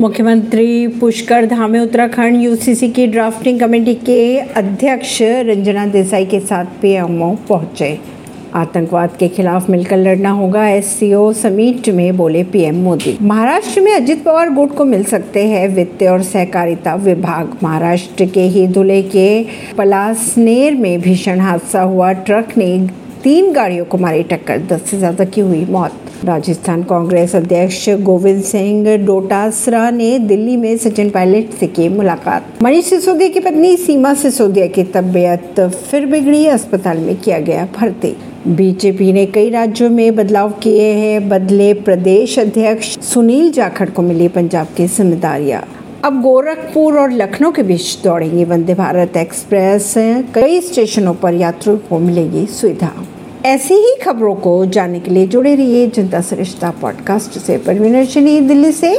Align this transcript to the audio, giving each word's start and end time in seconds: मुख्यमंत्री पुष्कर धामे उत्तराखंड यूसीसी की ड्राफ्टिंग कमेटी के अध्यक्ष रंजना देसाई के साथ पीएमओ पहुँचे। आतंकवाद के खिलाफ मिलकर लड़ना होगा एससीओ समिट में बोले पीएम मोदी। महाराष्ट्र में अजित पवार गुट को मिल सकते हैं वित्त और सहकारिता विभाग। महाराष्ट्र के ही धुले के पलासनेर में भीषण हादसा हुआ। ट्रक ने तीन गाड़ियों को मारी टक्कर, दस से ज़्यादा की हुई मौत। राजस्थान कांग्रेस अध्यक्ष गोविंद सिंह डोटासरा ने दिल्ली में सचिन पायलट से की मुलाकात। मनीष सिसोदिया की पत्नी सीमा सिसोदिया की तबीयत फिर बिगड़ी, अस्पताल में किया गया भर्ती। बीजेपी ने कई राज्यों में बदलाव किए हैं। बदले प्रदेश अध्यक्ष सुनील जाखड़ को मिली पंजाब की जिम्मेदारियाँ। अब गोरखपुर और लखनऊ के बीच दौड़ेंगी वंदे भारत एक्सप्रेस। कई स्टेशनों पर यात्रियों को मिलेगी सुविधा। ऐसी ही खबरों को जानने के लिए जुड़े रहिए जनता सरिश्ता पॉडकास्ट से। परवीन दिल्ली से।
मुख्यमंत्री 0.00 0.86
पुष्कर 1.00 1.46
धामे 1.46 1.78
उत्तराखंड 1.78 2.42
यूसीसी 2.42 2.88
की 2.88 3.06
ड्राफ्टिंग 3.06 3.58
कमेटी 3.60 3.94
के 3.96 4.38
अध्यक्ष 4.38 5.16
रंजना 5.46 5.84
देसाई 5.86 6.24
के 6.26 6.38
साथ 6.40 6.66
पीएमओ 6.82 7.34
पहुँचे। 7.48 7.98
आतंकवाद 8.54 9.16
के 9.18 9.28
खिलाफ 9.28 9.68
मिलकर 9.70 9.96
लड़ना 9.96 10.30
होगा 10.30 10.66
एससीओ 10.68 11.32
समिट 11.32 11.88
में 11.88 12.16
बोले 12.16 12.44
पीएम 12.44 12.82
मोदी। 12.84 13.16
महाराष्ट्र 13.22 13.80
में 13.80 13.92
अजित 13.92 14.24
पवार 14.24 14.50
गुट 14.50 14.74
को 14.76 14.84
मिल 14.84 15.04
सकते 15.04 15.46
हैं 15.46 15.68
वित्त 15.74 16.02
और 16.02 16.22
सहकारिता 16.22 16.94
विभाग। 17.04 17.56
महाराष्ट्र 17.62 18.26
के 18.26 18.46
ही 18.46 18.66
धुले 18.68 19.02
के 19.14 19.28
पलासनेर 19.78 20.76
में 20.76 21.00
भीषण 21.00 21.40
हादसा 21.40 21.82
हुआ। 21.82 22.12
ट्रक 22.12 22.56
ने 22.58 22.76
तीन 23.24 23.52
गाड़ियों 23.52 23.84
को 23.84 23.98
मारी 23.98 24.22
टक्कर, 24.22 24.58
दस 24.60 24.90
से 24.90 24.98
ज़्यादा 24.98 25.24
की 25.24 25.40
हुई 25.40 25.64
मौत। 25.66 26.00
राजस्थान 26.24 26.82
कांग्रेस 26.82 27.34
अध्यक्ष 27.36 27.88
गोविंद 27.88 28.42
सिंह 28.42 28.96
डोटासरा 28.96 29.90
ने 29.90 30.18
दिल्ली 30.18 30.56
में 30.56 30.76
सचिन 30.76 31.10
पायलट 31.10 31.50
से 31.50 31.66
की 31.66 31.88
मुलाकात। 31.88 32.62
मनीष 32.62 32.84
सिसोदिया 32.84 33.28
की 33.28 33.40
पत्नी 33.40 33.76
सीमा 33.76 34.14
सिसोदिया 34.14 34.66
की 34.66 34.84
तबीयत 34.84 35.60
फिर 35.60 36.06
बिगड़ी, 36.06 36.46
अस्पताल 36.46 36.98
में 36.98 37.16
किया 37.16 37.38
गया 37.38 37.68
भर्ती। 37.76 38.16
बीजेपी 38.46 39.12
ने 39.12 39.26
कई 39.26 39.50
राज्यों 39.50 39.90
में 39.90 40.16
बदलाव 40.16 40.50
किए 40.52 40.92
हैं। 40.92 41.28
बदले 41.28 41.72
प्रदेश 41.74 42.38
अध्यक्ष 42.38 42.98
सुनील 42.98 43.50
जाखड़ 43.52 43.90
को 43.90 44.02
मिली 44.02 44.28
पंजाब 44.28 44.66
की 44.76 44.86
जिम्मेदारियाँ। 44.86 45.62
अब 46.04 46.20
गोरखपुर 46.22 46.98
और 46.98 47.12
लखनऊ 47.12 47.50
के 47.52 47.62
बीच 47.62 47.98
दौड़ेंगी 48.04 48.44
वंदे 48.44 48.74
भारत 48.74 49.16
एक्सप्रेस। 49.16 49.94
कई 50.34 50.60
स्टेशनों 50.60 51.14
पर 51.14 51.34
यात्रियों 51.34 51.78
को 51.78 51.98
मिलेगी 51.98 52.46
सुविधा। 52.46 52.92
ऐसी 53.44 53.74
ही 53.74 53.96
खबरों 54.04 54.34
को 54.34 54.66
जानने 54.66 55.00
के 55.00 55.10
लिए 55.10 55.26
जुड़े 55.26 55.54
रहिए 55.54 55.86
जनता 55.86 56.20
सरिश्ता 56.20 56.70
पॉडकास्ट 56.70 57.30
से। 57.30 57.58
परवीन 57.58 58.46
दिल्ली 58.48 58.72
से। 58.72 58.88